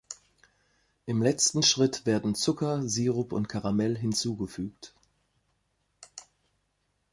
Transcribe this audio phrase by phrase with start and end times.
[1.05, 4.95] Im letzten Schritt werden Zucker, Sirup und Karamell hinzugefügt.